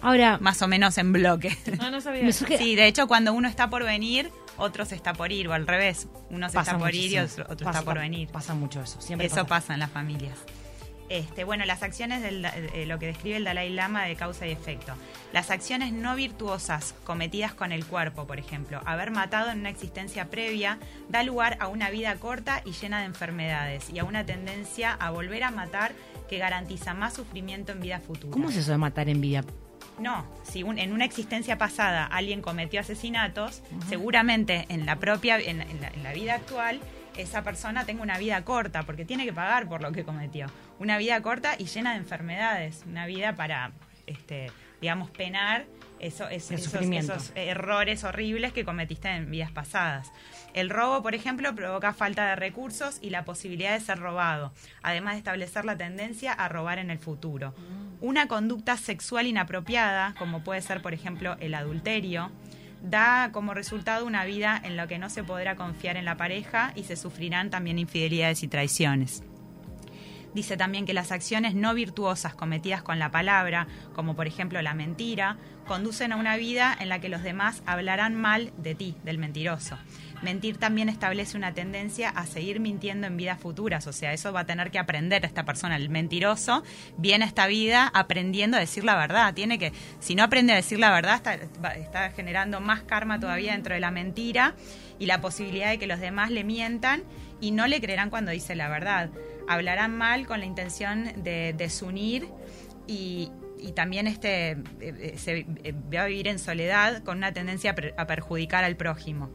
Ahora, 0.00 0.38
más 0.38 0.62
o 0.62 0.68
menos 0.68 0.98
en 0.98 1.12
bloque. 1.12 1.56
No, 1.78 1.90
no 1.90 2.00
sabía. 2.00 2.30
Sí, 2.32 2.76
de 2.76 2.86
hecho 2.86 3.08
cuando 3.08 3.32
uno 3.32 3.48
está 3.48 3.68
por 3.68 3.82
venir, 3.82 4.30
otro 4.56 4.84
se 4.84 4.94
está 4.94 5.12
por 5.14 5.32
ir, 5.32 5.48
o 5.48 5.52
al 5.52 5.66
revés, 5.66 6.06
uno 6.30 6.48
se 6.48 6.58
está 6.58 6.78
por 6.78 6.94
ir 6.94 7.12
y 7.12 7.18
otro, 7.18 7.46
está 7.50 7.82
por 7.82 7.98
venir. 7.98 8.28
Pasa 8.28 8.54
mucho 8.54 8.82
eso, 8.82 9.00
siempre 9.00 9.26
Eso 9.26 9.46
pasa. 9.46 9.74
en 9.74 9.80
las 9.80 9.90
familias. 9.90 10.38
Este, 11.08 11.44
bueno, 11.44 11.64
las 11.66 11.84
acciones 11.84 12.20
de 12.20 12.84
lo 12.86 12.98
que 12.98 13.06
describe 13.06 13.36
el 13.36 13.44
Dalai 13.44 13.70
Lama 13.70 14.04
de 14.04 14.16
causa 14.16 14.46
y 14.46 14.50
efecto. 14.50 14.92
Las 15.32 15.50
acciones 15.50 15.92
no 15.92 16.16
virtuosas 16.16 16.94
cometidas 17.04 17.54
con 17.54 17.70
el 17.70 17.86
cuerpo, 17.86 18.26
por 18.26 18.40
ejemplo, 18.40 18.80
haber 18.84 19.12
matado 19.12 19.50
en 19.50 19.60
una 19.60 19.70
existencia 19.70 20.30
previa, 20.30 20.78
da 21.08 21.22
lugar 21.22 21.58
a 21.60 21.68
una 21.68 21.90
vida 21.90 22.16
corta 22.16 22.60
y 22.64 22.72
llena 22.72 23.00
de 23.00 23.06
enfermedades 23.06 23.88
y 23.90 24.00
a 24.00 24.04
una 24.04 24.26
tendencia 24.26 24.92
a 24.94 25.10
volver 25.10 25.44
a 25.44 25.52
matar 25.52 25.92
que 26.28 26.38
garantiza 26.38 26.94
más 26.94 27.14
sufrimiento 27.14 27.72
en 27.72 27.80
vida 27.80 28.00
futura. 28.00 28.32
¿Cómo 28.32 28.50
es 28.50 28.56
eso 28.56 28.72
de 28.72 28.78
matar 28.78 29.08
en 29.08 29.20
vida 29.20 29.44
no, 29.98 30.26
si 30.42 30.60
en 30.60 30.92
una 30.92 31.04
existencia 31.04 31.56
pasada 31.56 32.04
alguien 32.04 32.42
cometió 32.42 32.80
asesinatos, 32.80 33.62
seguramente 33.88 34.66
en 34.68 34.84
la 34.84 34.96
propia, 34.96 35.38
en, 35.38 35.64
la, 36.02 36.12
vida 36.12 36.34
actual, 36.34 36.80
esa 37.16 37.42
persona 37.42 37.86
tenga 37.86 38.02
una 38.02 38.18
vida 38.18 38.44
corta, 38.44 38.82
porque 38.82 39.06
tiene 39.06 39.24
que 39.24 39.32
pagar 39.32 39.68
por 39.68 39.80
lo 39.80 39.92
que 39.92 40.04
cometió. 40.04 40.48
Una 40.78 40.98
vida 40.98 41.20
corta 41.22 41.54
y 41.58 41.64
llena 41.64 41.92
de 41.92 41.98
enfermedades, 41.98 42.84
una 42.86 43.06
vida 43.06 43.34
para, 43.36 43.72
este, 44.06 44.50
digamos, 44.82 45.10
penar 45.10 45.64
esos, 46.00 46.30
esos, 46.30 47.32
errores 47.34 48.04
horribles 48.04 48.52
que 48.52 48.64
cometiste 48.64 49.08
en 49.08 49.30
vidas 49.30 49.50
pasadas. 49.50 50.12
El 50.54 50.70
robo, 50.70 51.02
por 51.02 51.14
ejemplo, 51.14 51.54
provoca 51.54 51.92
falta 51.92 52.26
de 52.26 52.36
recursos 52.36 52.98
y 53.02 53.10
la 53.10 53.24
posibilidad 53.24 53.72
de 53.72 53.80
ser 53.80 53.98
robado, 53.98 54.52
además 54.82 55.14
de 55.14 55.18
establecer 55.18 55.64
la 55.64 55.76
tendencia 55.76 56.32
a 56.32 56.48
robar 56.48 56.78
en 56.78 56.90
el 56.90 56.98
futuro. 56.98 57.54
Una 58.00 58.28
conducta 58.28 58.76
sexual 58.76 59.26
inapropiada, 59.26 60.14
como 60.18 60.42
puede 60.42 60.62
ser, 60.62 60.82
por 60.82 60.94
ejemplo, 60.94 61.36
el 61.40 61.54
adulterio, 61.54 62.30
da 62.82 63.30
como 63.32 63.54
resultado 63.54 64.06
una 64.06 64.24
vida 64.24 64.60
en 64.62 64.76
la 64.76 64.86
que 64.86 64.98
no 64.98 65.10
se 65.10 65.24
podrá 65.24 65.56
confiar 65.56 65.96
en 65.96 66.04
la 66.04 66.16
pareja 66.16 66.72
y 66.74 66.84
se 66.84 66.96
sufrirán 66.96 67.50
también 67.50 67.78
infidelidades 67.78 68.42
y 68.42 68.48
traiciones. 68.48 69.22
Dice 70.36 70.58
también 70.58 70.84
que 70.84 70.92
las 70.92 71.12
acciones 71.12 71.54
no 71.54 71.72
virtuosas 71.72 72.34
cometidas 72.34 72.82
con 72.82 72.98
la 72.98 73.10
palabra, 73.10 73.68
como 73.94 74.14
por 74.14 74.26
ejemplo 74.26 74.60
la 74.60 74.74
mentira, 74.74 75.38
conducen 75.66 76.12
a 76.12 76.16
una 76.16 76.36
vida 76.36 76.76
en 76.78 76.90
la 76.90 77.00
que 77.00 77.08
los 77.08 77.22
demás 77.22 77.62
hablarán 77.64 78.14
mal 78.14 78.52
de 78.58 78.74
ti, 78.74 78.96
del 79.02 79.16
mentiroso. 79.16 79.78
Mentir 80.20 80.58
también 80.58 80.90
establece 80.90 81.38
una 81.38 81.54
tendencia 81.54 82.10
a 82.10 82.26
seguir 82.26 82.60
mintiendo 82.60 83.06
en 83.06 83.16
vidas 83.16 83.40
futuras, 83.40 83.86
o 83.86 83.94
sea, 83.94 84.12
eso 84.12 84.30
va 84.30 84.40
a 84.40 84.44
tener 84.44 84.70
que 84.70 84.78
aprender 84.78 85.24
esta 85.24 85.46
persona, 85.46 85.74
el 85.74 85.88
mentiroso, 85.88 86.62
viene 86.98 87.24
a 87.24 87.28
esta 87.28 87.46
vida 87.46 87.90
aprendiendo 87.94 88.58
a 88.58 88.60
decir 88.60 88.84
la 88.84 88.94
verdad, 88.94 89.32
tiene 89.32 89.58
que, 89.58 89.72
si 90.00 90.14
no 90.16 90.22
aprende 90.22 90.52
a 90.52 90.56
decir 90.56 90.78
la 90.78 90.90
verdad, 90.90 91.14
está, 91.14 91.72
está 91.76 92.10
generando 92.10 92.60
más 92.60 92.82
karma 92.82 93.18
todavía 93.18 93.52
dentro 93.52 93.72
de 93.72 93.80
la 93.80 93.90
mentira 93.90 94.54
y 94.98 95.06
la 95.06 95.22
posibilidad 95.22 95.70
de 95.70 95.78
que 95.78 95.86
los 95.86 95.98
demás 95.98 96.30
le 96.30 96.44
mientan 96.44 97.04
y 97.40 97.52
no 97.52 97.66
le 97.66 97.80
creerán 97.80 98.10
cuando 98.10 98.32
dice 98.32 98.54
la 98.54 98.68
verdad. 98.68 99.08
Hablarán 99.48 99.96
mal 99.96 100.26
con 100.26 100.40
la 100.40 100.46
intención 100.46 101.22
de 101.22 101.54
desunir 101.56 102.28
y, 102.86 103.30
también 103.74 104.06
este 104.06 104.50
eh, 104.50 104.56
eh, 104.80 105.14
se 105.16 105.38
eh, 105.64 105.74
va 105.92 106.02
a 106.02 106.06
vivir 106.06 106.28
en 106.28 106.38
soledad 106.38 107.02
con 107.02 107.16
una 107.18 107.32
tendencia 107.32 107.74
a 107.96 108.06
perjudicar 108.06 108.64
al 108.64 108.76
prójimo. 108.76 109.30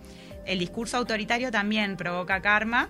El 0.46 0.60
discurso 0.60 0.98
autoritario 0.98 1.52
también 1.52 1.98
provoca 1.98 2.42
karma, 2.42 2.90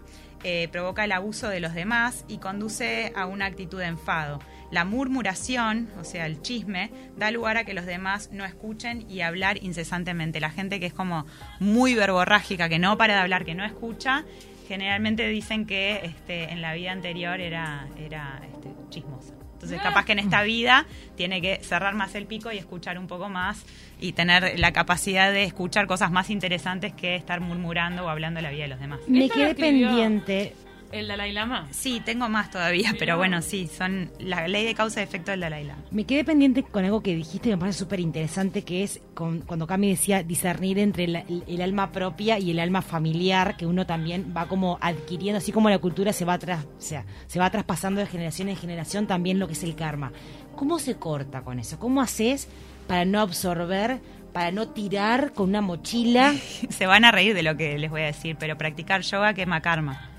provoca 0.71 1.03
el 1.03 1.11
abuso 1.11 1.49
de 1.49 1.59
los 1.59 1.73
demás 1.73 2.25
y 2.27 2.37
conduce 2.37 3.11
a 3.15 3.25
una 3.25 3.45
actitud 3.45 3.79
de 3.79 3.85
enfado. 3.85 4.39
La 4.71 4.85
murmuración, 4.85 5.89
o 5.99 6.05
sea, 6.05 6.25
el 6.27 6.41
chisme, 6.41 6.91
da 7.17 7.29
lugar 7.29 7.57
a 7.57 7.65
que 7.65 7.73
los 7.73 7.85
demás 7.85 8.29
no 8.31 8.45
escuchen 8.45 9.05
y 9.09 9.19
hablar 9.19 9.61
incesantemente. 9.61 10.39
La 10.39 10.49
gente 10.49 10.79
que 10.79 10.85
es 10.85 10.93
como 10.93 11.25
muy 11.59 11.93
verborrágica, 11.93 12.69
que 12.69 12.79
no 12.79 12.97
para 12.97 13.15
de 13.15 13.19
hablar, 13.19 13.43
que 13.43 13.53
no 13.53 13.65
escucha, 13.65 14.23
generalmente 14.67 15.27
dicen 15.27 15.65
que 15.65 16.01
este, 16.03 16.51
en 16.51 16.61
la 16.61 16.73
vida 16.73 16.91
anterior 16.91 17.39
era, 17.39 17.87
era 17.97 18.41
este, 18.53 18.69
chismosa. 18.89 19.33
Entonces, 19.53 19.79
ah. 19.79 19.83
capaz 19.83 20.05
que 20.05 20.13
en 20.13 20.19
esta 20.19 20.41
vida 20.41 20.87
tiene 21.15 21.39
que 21.41 21.59
cerrar 21.63 21.93
más 21.93 22.15
el 22.15 22.25
pico 22.25 22.51
y 22.51 22.57
escuchar 22.57 22.97
un 22.97 23.07
poco 23.07 23.29
más 23.29 23.63
y 23.99 24.13
tener 24.13 24.59
la 24.59 24.73
capacidad 24.73 25.31
de 25.31 25.43
escuchar 25.43 25.85
cosas 25.85 26.11
más 26.11 26.31
interesantes 26.31 26.93
que 26.93 27.15
estar 27.15 27.41
murmurando 27.41 28.05
o 28.05 28.09
hablando 28.09 28.39
de 28.39 28.41
la 28.41 28.49
vida 28.49 28.63
de 28.63 28.69
los 28.69 28.79
demás. 28.79 29.01
Me 29.07 29.29
quedé 29.29 29.53
pendiente 29.53 30.55
¿El 30.91 31.07
Dalai 31.07 31.31
Lama? 31.31 31.67
Sí, 31.71 32.01
tengo 32.03 32.27
más 32.27 32.51
todavía, 32.51 32.93
pero 32.99 33.17
bueno, 33.17 33.41
sí, 33.41 33.67
son 33.67 34.11
la 34.19 34.47
ley 34.47 34.65
de 34.65 34.75
causa 34.75 34.99
y 34.99 35.03
efecto 35.03 35.31
del 35.31 35.39
Dalai 35.39 35.63
Lama. 35.63 35.83
Me 35.91 36.05
quedé 36.05 36.25
pendiente 36.25 36.63
con 36.63 36.83
algo 36.83 37.01
que 37.01 37.15
dijiste 37.15 37.49
que 37.49 37.55
me 37.55 37.59
parece 37.59 37.79
súper 37.79 37.99
interesante, 37.99 38.63
que 38.63 38.83
es 38.83 39.01
cuando 39.13 39.67
Cami 39.67 39.89
decía 39.89 40.23
discernir 40.23 40.79
entre 40.79 41.05
el, 41.05 41.61
alma 41.61 41.91
propia 41.91 42.39
y 42.39 42.51
el 42.51 42.59
alma 42.59 42.81
familiar, 42.81 43.55
que 43.55 43.65
uno 43.65 43.85
también 43.85 44.33
va 44.35 44.47
como 44.47 44.77
adquiriendo, 44.81 45.37
así 45.37 45.51
como 45.51 45.69
la 45.69 45.79
cultura 45.79 46.11
se 46.11 46.25
va, 46.25 46.37
tras, 46.37 46.65
o 46.65 46.69
sea, 46.79 47.05
se 47.27 47.39
va 47.39 47.49
traspasando 47.49 48.01
de 48.01 48.07
generación 48.07 48.49
en 48.49 48.57
generación, 48.57 49.07
también 49.07 49.39
lo 49.39 49.47
que 49.47 49.53
es 49.53 49.63
el 49.63 49.75
karma. 49.75 50.11
¿Cómo 50.55 50.77
se 50.79 50.95
corta 50.95 51.41
con 51.41 51.59
eso? 51.59 51.79
¿Cómo 51.79 52.01
haces 52.01 52.49
para 52.87 53.05
no 53.05 53.21
absorber 53.21 53.99
para 54.33 54.51
no 54.51 54.69
tirar 54.69 55.33
con 55.33 55.49
una 55.49 55.59
mochila. 55.59 56.33
Se 56.69 56.85
van 56.85 57.03
a 57.03 57.11
reír 57.11 57.33
de 57.33 57.43
lo 57.43 57.57
que 57.57 57.77
les 57.77 57.91
voy 57.91 58.01
a 58.01 58.05
decir, 58.05 58.37
pero 58.39 58.57
practicar 58.57 59.01
yoga 59.01 59.33
quema 59.33 59.59
karma 59.59 60.10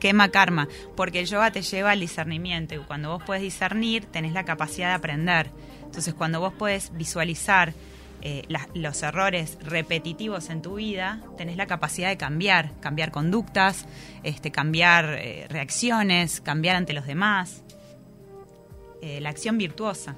quema 0.00 0.30
karma, 0.30 0.66
porque 0.96 1.20
el 1.20 1.26
yoga 1.26 1.52
te 1.52 1.62
lleva 1.62 1.92
al 1.92 2.00
discernimiento 2.00 2.74
y 2.74 2.78
cuando 2.78 3.10
vos 3.10 3.22
puedes 3.24 3.42
discernir 3.42 4.06
tenés 4.06 4.32
la 4.32 4.44
capacidad 4.44 4.88
de 4.88 4.94
aprender. 4.94 5.50
Entonces 5.84 6.14
cuando 6.14 6.40
vos 6.40 6.52
puedes 6.52 6.92
visualizar 6.96 7.72
eh, 8.22 8.42
los 8.74 9.02
errores 9.02 9.56
repetitivos 9.62 10.50
en 10.50 10.60
tu 10.60 10.74
vida, 10.74 11.22
tenés 11.38 11.56
la 11.56 11.66
capacidad 11.66 12.10
de 12.10 12.18
cambiar, 12.18 12.72
cambiar 12.80 13.12
conductas, 13.12 13.86
este, 14.22 14.50
cambiar 14.50 15.16
eh, 15.18 15.46
reacciones, 15.48 16.40
cambiar 16.42 16.76
ante 16.76 16.92
los 16.92 17.06
demás. 17.06 17.62
Eh, 19.00 19.20
la 19.22 19.30
acción 19.30 19.56
virtuosa, 19.56 20.16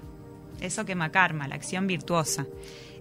eso 0.60 0.84
quema 0.84 1.12
karma, 1.12 1.46
la 1.46 1.54
acción 1.54 1.86
virtuosa. 1.86 2.46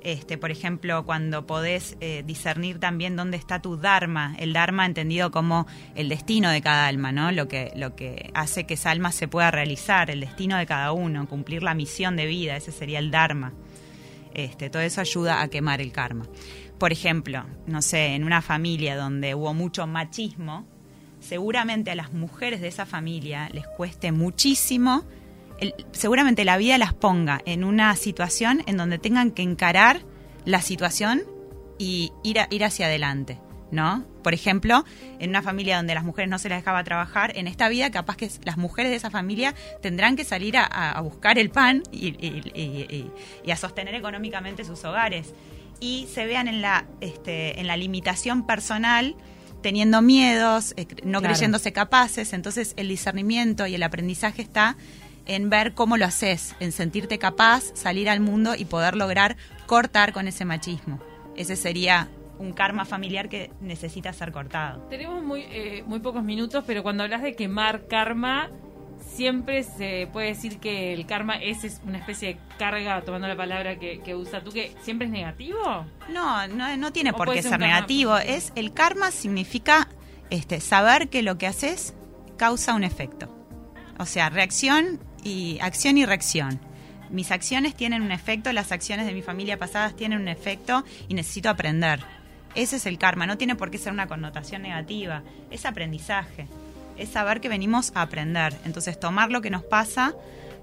Este, 0.04 0.40
por 0.40 0.50
ejemplo, 0.50 1.06
cuando 1.06 1.46
podés 1.46 1.96
eh, 2.02 2.24
discernir 2.26 2.80
también 2.80 3.16
dónde 3.16 3.38
está 3.38 3.62
tu 3.62 3.78
dharma, 3.78 4.36
el 4.40 4.52
dharma 4.52 4.88
entendido 4.88 5.30
como 5.30 5.68
el 5.94 6.10
destino 6.10 6.50
de 6.50 6.62
cada 6.62 6.88
alma, 6.88 7.12
¿no? 7.12 7.32
Lo 7.32 7.48
que, 7.48 7.72
lo 7.76 7.96
que 7.96 8.32
hace 8.34 8.66
que 8.66 8.74
esa 8.74 8.90
alma 8.90 9.12
se 9.12 9.28
pueda 9.28 9.52
realizar, 9.52 10.10
el 10.10 10.22
destino 10.22 10.58
de 10.58 10.66
cada 10.66 10.92
uno, 10.92 11.28
cumplir 11.28 11.62
la 11.62 11.76
misión 11.76 12.16
de 12.16 12.26
vida, 12.26 12.56
ese 12.56 12.72
sería 12.72 12.98
el 12.98 13.12
dharma. 13.12 13.54
Este, 14.34 14.72
todo 14.72 14.82
eso 14.82 15.02
ayuda 15.02 15.42
a 15.42 15.50
quemar 15.50 15.82
el 15.82 15.92
karma. 15.92 16.26
Por 16.80 16.92
ejemplo, 16.92 17.46
no 17.68 17.84
sé, 17.84 18.16
en 18.16 18.24
una 18.24 18.42
familia 18.42 18.96
donde 18.96 19.36
hubo 19.36 19.54
mucho 19.54 19.86
machismo, 19.86 20.66
seguramente 21.20 21.92
a 21.92 21.96
las 21.96 22.12
mujeres 22.12 22.60
de 22.60 22.70
esa 22.70 22.88
familia 22.88 23.50
les 23.54 23.68
cueste 23.68 24.12
muchísimo 24.12 25.04
seguramente 25.92 26.46
la 26.46 26.58
vida 26.58 26.78
las 26.78 26.94
ponga 26.94 27.42
en 27.46 27.64
una 27.64 27.96
situación 27.96 28.64
en 28.66 28.78
donde 28.78 28.98
tengan 28.98 29.32
que 29.32 29.44
encarar 29.44 30.02
la 30.46 30.62
situación 30.62 31.24
y 31.78 32.12
ir, 32.24 32.38
ir 32.50 32.64
hacia 32.64 32.88
adelante. 32.88 33.40
¿no? 33.72 34.06
Por 34.22 34.34
ejemplo, 34.34 34.86
en 35.20 35.30
una 35.30 35.42
familia 35.42 35.78
donde 35.78 35.96
las 35.96 36.04
mujeres 36.04 36.30
no 36.30 36.38
se 36.38 36.50
les 36.50 36.60
dejaba 36.60 36.84
trabajar, 36.84 37.32
en 37.36 37.48
esta 37.48 37.70
vida 37.70 37.90
capaz 37.90 38.18
que 38.18 38.30
las 38.44 38.58
mujeres 38.58 38.92
de 38.92 38.98
esa 38.98 39.10
familia 39.10 39.56
tendrán 39.82 40.16
que 40.16 40.24
salir 40.24 40.58
a, 40.58 41.00
buscar 41.02 41.40
el 41.40 41.50
pan 41.50 41.84
y, 41.92 43.10
a 43.50 43.56
sostener 43.56 43.96
económicamente 43.96 44.64
sus 44.66 44.84
hogares. 44.84 45.34
Y 45.80 46.08
se 46.14 46.26
vean 46.26 46.48
en 46.48 46.62
la, 46.62 46.86
este, 47.00 47.60
en 47.60 47.66
la 47.66 47.76
limitación 47.76 48.46
personal, 48.46 49.16
teniendo 49.64 50.02
miedos, 50.02 50.74
eh, 50.78 50.86
no 51.04 51.22
creyéndose 51.22 51.72
capaces. 51.72 52.34
Entonces 52.34 52.74
el 52.78 52.88
discernimiento 52.88 53.66
y 53.66 53.76
el 53.76 53.84
aprendizaje 53.84 54.44
está 54.44 54.76
en 55.36 55.50
ver 55.50 55.74
cómo 55.74 55.98
lo 55.98 56.06
haces, 56.06 56.56
en 56.60 56.72
sentirte 56.72 57.18
capaz, 57.18 57.72
salir 57.74 58.10
al 58.10 58.20
mundo 58.20 58.54
y 58.56 58.66
poder 58.66 58.96
lograr 58.96 59.38
cortar 59.66 60.12
con 60.12 60.28
ese 60.28 60.44
machismo. 60.44 61.00
Ese 61.38 61.56
sería 61.56 62.10
un 62.38 62.52
karma 62.52 62.84
familiar 62.84 63.30
que 63.30 63.52
necesita 63.62 64.12
ser 64.12 64.32
cortado. 64.32 64.82
Tenemos 64.90 65.24
muy, 65.24 65.42
eh, 65.50 65.84
muy 65.88 66.00
pocos 66.00 66.24
minutos, 66.24 66.64
pero 66.68 66.84
cuando 66.84 67.04
hablas 67.04 67.22
de 67.22 67.36
quemar 67.36 67.88
karma, 67.88 68.50
siempre 69.00 69.64
se 69.64 70.10
puede 70.12 70.28
decir 70.28 70.60
que 70.60 70.94
el 70.94 71.06
karma 71.06 71.36
es, 71.36 71.80
una 71.86 72.00
especie 72.00 72.30
de 72.30 72.40
carga, 72.58 73.02
tomando 73.02 73.28
la 73.28 73.38
palabra 73.38 73.80
que, 73.80 74.02
que 74.02 74.16
usa 74.16 74.44
tú, 74.44 74.52
que 74.52 74.76
siempre 74.82 75.08
es 75.08 75.14
negativo. 75.14 75.86
No, 76.10 76.48
no, 76.48 76.76
no 76.76 76.92
tiene 76.92 77.14
por 77.14 77.32
qué 77.32 77.42
ser, 77.42 77.58
negativo. 77.58 78.18
Es 78.18 78.52
el 78.56 78.74
karma 78.74 79.12
significa 79.12 79.88
este, 80.30 80.60
saber 80.60 81.08
que 81.10 81.22
lo 81.22 81.38
que 81.38 81.48
haces 81.48 81.94
causa 82.38 82.74
un 82.74 82.84
efecto. 82.84 83.34
O 83.98 84.06
sea, 84.06 84.30
reacción 84.30 85.00
y 85.24 85.60
acción 85.62 85.98
y 85.98 86.06
reacción. 86.06 86.60
Mis 87.10 87.32
acciones 87.32 87.76
tienen 87.76 88.02
un 88.02 88.12
efecto, 88.12 88.54
las 88.54 88.72
acciones 88.72 89.06
de 89.06 89.14
mi 89.14 89.22
familia 89.22 89.58
pasadas 89.58 89.96
tienen 89.96 90.22
un 90.22 90.28
efecto 90.28 90.84
y 91.08 91.14
necesito 91.14 91.50
aprender. 91.50 92.00
Ese 92.56 92.78
es 92.78 92.86
el 92.86 92.98
karma, 92.98 93.28
no 93.28 93.38
tiene 93.38 93.56
por 93.56 93.72
qué 93.72 93.78
ser 93.78 93.94
una 93.94 94.08
connotación 94.08 94.62
negativa, 94.62 95.24
es 95.50 95.66
aprendizaje, 95.66 96.48
es 96.98 97.10
saber 97.10 97.42
que 97.42 97.50
venimos 97.50 97.92
a 97.96 98.02
aprender. 98.02 98.54
Entonces 98.66 99.00
tomar 99.00 99.30
lo 99.32 99.42
que 99.42 99.50
nos 99.50 99.64
pasa 99.64 100.14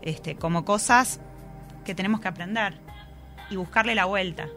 este, 0.02 0.36
como 0.36 0.64
cosas 0.64 1.20
que 1.84 1.94
tenemos 1.94 2.20
que 2.20 2.28
aprender 2.28 2.74
y 3.50 3.56
buscarle 3.56 3.94
la 3.94 4.04
vuelta 4.04 4.48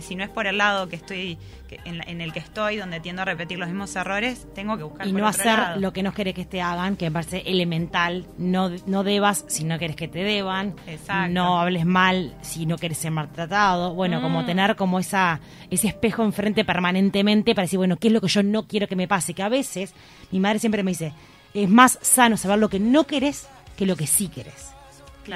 si 0.00 0.14
no 0.14 0.24
es 0.24 0.30
por 0.30 0.46
el 0.46 0.58
lado 0.58 0.88
que 0.88 0.96
estoy 0.96 1.38
en, 1.84 2.20
el 2.20 2.32
que 2.32 2.38
estoy, 2.38 2.76
donde 2.76 3.00
tiendo 3.00 3.22
a 3.22 3.24
repetir 3.24 3.58
los 3.58 3.68
mismos 3.68 3.94
errores, 3.96 4.46
tengo 4.54 4.76
que 4.76 4.84
buscar 4.84 5.06
y 5.06 5.12
no 5.12 5.26
hacer 5.26 5.78
lo 5.78 5.92
que 5.92 6.02
no 6.02 6.12
querés 6.12 6.34
que 6.34 6.44
te 6.44 6.62
hagan, 6.62 6.96
que 6.96 7.06
me 7.06 7.12
parece 7.12 7.42
elemental. 7.46 8.26
No, 8.38 8.70
no 8.86 9.04
debas 9.04 9.44
si 9.48 9.64
no 9.64 9.78
querés 9.78 9.96
que 9.96 10.08
te 10.08 10.24
deban. 10.24 10.74
No 11.30 11.60
hables 11.60 11.84
mal 11.84 12.34
si 12.40 12.66
no 12.66 12.76
querés 12.76 12.98
ser 12.98 13.10
maltratado. 13.10 13.94
Bueno, 13.94 14.22
como 14.22 14.42
mm. 14.42 14.46
tener 14.46 14.76
como 14.76 14.98
esa 14.98 15.40
ese 15.70 15.88
espejo 15.88 16.24
enfrente 16.24 16.64
permanentemente 16.64 17.54
para 17.54 17.64
decir, 17.64 17.78
bueno, 17.78 17.96
¿qué 17.96 18.08
es 18.08 18.14
lo 18.14 18.20
que 18.20 18.28
yo 18.28 18.42
no 18.42 18.66
quiero 18.66 18.86
que 18.86 18.96
me 18.96 19.08
pase? 19.08 19.34
Que 19.34 19.42
a 19.42 19.48
veces 19.48 19.94
mi 20.30 20.40
madre 20.40 20.58
siempre 20.58 20.82
me 20.82 20.92
dice, 20.92 21.12
es 21.54 21.68
más 21.68 21.98
sano 22.02 22.36
saber 22.36 22.58
lo 22.58 22.68
que 22.68 22.80
no 22.80 23.04
querés 23.04 23.48
que 23.76 23.86
lo 23.86 23.96
que 23.96 24.06
sí 24.06 24.28
querés. 24.28 24.77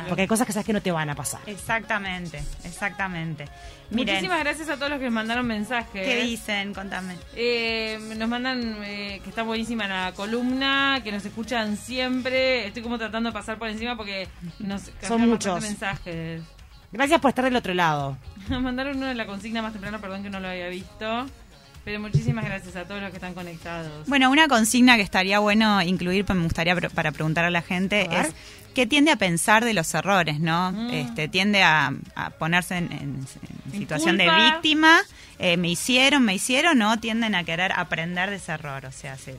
Porque 0.08 0.22
hay 0.22 0.28
cosas 0.28 0.46
que 0.46 0.52
sabes 0.52 0.66
que 0.66 0.72
no 0.72 0.80
te 0.80 0.90
van 0.90 1.10
a 1.10 1.14
pasar. 1.14 1.40
Exactamente, 1.46 2.42
exactamente. 2.64 3.46
Muchísimas 3.90 4.40
gracias 4.40 4.68
a 4.68 4.76
todos 4.76 4.90
los 4.90 4.98
que 4.98 5.04
me 5.04 5.10
mandaron 5.10 5.46
mensajes. 5.46 6.06
¿Qué 6.06 6.22
dicen? 6.24 6.72
Contame. 6.72 7.16
Eh, 7.34 7.98
nos 8.16 8.28
mandan 8.28 8.78
eh, 8.84 9.20
que 9.22 9.28
está 9.28 9.42
buenísima 9.42 9.86
la 9.86 10.12
columna, 10.12 11.00
que 11.04 11.12
nos 11.12 11.24
escuchan 11.24 11.76
siempre. 11.76 12.66
Estoy 12.66 12.82
como 12.82 12.98
tratando 12.98 13.30
de 13.30 13.34
pasar 13.34 13.58
por 13.58 13.68
encima 13.68 13.96
porque 13.96 14.28
nos 14.58 14.90
son 15.02 15.28
muchos 15.28 15.60
mensajes. 15.60 16.42
Gracias 16.92 17.20
por 17.20 17.30
estar 17.30 17.44
del 17.44 17.56
otro 17.56 17.72
lado. 17.72 18.18
Nos 18.50 18.60
mandaron 18.60 18.98
uno 18.98 19.06
de 19.06 19.14
la 19.14 19.24
consigna 19.24 19.62
más 19.62 19.72
temprano, 19.72 19.98
perdón 19.98 20.22
que 20.22 20.28
no 20.28 20.40
lo 20.40 20.48
había 20.48 20.68
visto. 20.68 21.26
Pero 21.84 21.98
muchísimas 21.98 22.44
gracias 22.44 22.76
a 22.76 22.84
todos 22.84 23.00
los 23.00 23.10
que 23.10 23.16
están 23.16 23.34
conectados. 23.34 24.06
Bueno, 24.06 24.30
una 24.30 24.46
consigna 24.46 24.96
que 24.96 25.02
estaría 25.02 25.40
bueno 25.40 25.82
incluir, 25.82 26.24
pues 26.24 26.36
me 26.36 26.44
gustaría 26.44 26.76
para 26.76 27.10
preguntar 27.10 27.44
a 27.44 27.50
la 27.50 27.62
gente, 27.62 28.08
es 28.12 28.34
qué 28.74 28.86
tiende 28.86 29.10
a 29.10 29.16
pensar 29.16 29.64
de 29.64 29.74
los 29.74 29.92
errores, 29.94 30.38
¿no? 30.38 30.72
Mm. 30.72 30.90
Este, 30.90 31.28
tiende 31.28 31.62
a, 31.62 31.92
ponerse 32.38 32.76
en, 32.76 33.26
situación 33.72 34.16
de 34.16 34.30
víctima, 34.30 35.00
eh, 35.38 35.56
me 35.56 35.68
hicieron, 35.68 36.24
me 36.24 36.34
hicieron, 36.34 36.78
¿no? 36.78 36.98
Tienden 37.00 37.34
a 37.34 37.44
querer 37.44 37.72
aprender 37.72 38.30
de 38.30 38.36
ese 38.36 38.52
error, 38.52 38.86
o 38.86 38.92
sea, 38.92 39.16
se, 39.16 39.36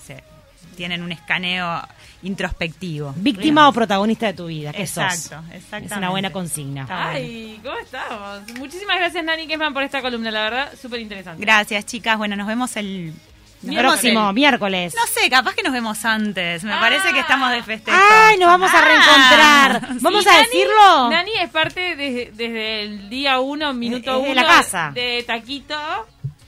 tienen 0.76 1.02
un 1.04 1.12
escaneo 1.12 1.82
introspectivo. 2.24 3.14
Víctima 3.18 3.68
o 3.70 3.74
protagonista 3.74 4.28
de 4.28 4.34
tu 4.34 4.48
vida, 4.48 4.72
¿qué 4.72 4.84
Exacto, 4.84 5.16
sos? 5.16 5.32
exactamente. 5.54 5.94
Es 5.94 5.98
una 5.98 6.10
buena 6.10 6.32
consigna. 6.32 6.82
Está 6.84 6.96
bueno. 7.12 7.18
Ay, 7.18 7.60
¿cómo 7.64 7.78
estamos? 7.78 8.42
Muchísimas 8.58 8.98
gracias, 8.98 9.24
Nani 9.24 9.48
Kessman, 9.48 9.74
por 9.74 9.84
esta 9.84 10.02
columna, 10.02 10.32
la 10.32 10.42
verdad, 10.44 10.74
súper 10.82 11.00
interesante. 11.02 11.42
Gracias, 11.42 11.86
chicas. 11.86 12.18
Bueno, 12.18 12.36
nos 12.36 12.48
vemos 12.48 12.76
el... 12.78 13.14
Nos 13.62 13.78
próximo, 13.78 14.28
el- 14.30 14.36
miércoles. 14.36 14.94
No 14.94 15.06
sé, 15.08 15.30
capaz 15.30 15.54
que 15.56 15.64
nos 15.64 15.72
vemos 15.72 16.04
antes. 16.04 16.66
Me 16.66 16.74
Ah. 16.74 16.80
parece 16.82 17.14
que 17.14 17.20
estamos 17.22 17.50
de 17.50 17.64
festejo. 17.64 17.98
¡Ay, 17.98 18.38
nos 18.38 18.48
vamos 18.50 18.70
a 18.74 18.78
Ah, 18.78 18.86
reencontrar! 18.86 20.02
¿Vamos 20.02 20.24
Sí, 20.24 20.30
a 20.30 20.34
Nani- 20.34 20.44
decirlo? 20.44 21.10
Nani 21.10 21.32
es 21.42 21.50
parte 21.50 21.96
desde, 21.96 22.32
desde 22.34 22.82
el 22.84 23.10
día 23.10 23.40
uno, 23.40 23.74
minuto 23.74 24.18
Es 24.18 24.24
de 24.26 24.32
uno. 24.32 24.42
la 24.42 24.48
casa. 24.48 24.92
De 24.94 25.24
Taquito. 25.26 25.78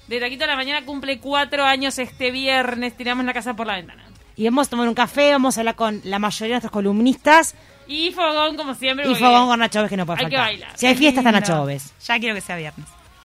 De 0.09 0.19
Taquito 0.19 0.43
a 0.43 0.47
la 0.47 0.55
mañana 0.57 0.85
cumple 0.85 1.19
cuatro 1.19 1.63
años 1.63 1.97
este 1.99 2.31
viernes. 2.31 2.97
Tiramos 2.97 3.25
la 3.25 3.33
casa 3.33 3.53
por 3.55 3.65
la 3.67 3.75
ventana. 3.75 4.03
Y 4.35 4.45
vamos 4.45 4.67
a 4.67 4.69
tomar 4.71 4.87
un 4.87 4.93
café, 4.95 5.31
vamos 5.31 5.57
a 5.57 5.61
hablar 5.61 5.75
con 5.75 6.01
la 6.03 6.19
mayoría 6.19 6.47
de 6.47 6.53
nuestros 6.55 6.71
columnistas 6.71 7.55
Y 7.87 8.11
fogón, 8.11 8.57
como 8.57 8.73
siempre. 8.75 9.09
y 9.09 9.15
fogón 9.15 9.47
con 9.47 9.59
Nacho 9.59 9.79
Oves 9.79 9.89
que 9.89 9.97
no 9.97 10.05
puede 10.05 10.19
hay 10.19 10.25
que 10.29 10.35
faltar. 10.35 10.45
bailar. 10.53 10.71
Si 10.77 10.85
hay 10.87 10.95
fiesta 10.95 11.21
está. 11.21 11.31
Nacho 11.31 11.61
Oves. 11.61 11.93
Ya 12.05 12.19
quiero 12.19 12.35
que 12.35 12.41
sea 12.41 12.57
viernes. 12.57 12.87